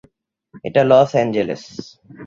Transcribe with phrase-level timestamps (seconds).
[0.63, 1.63] এটা Los Angeles.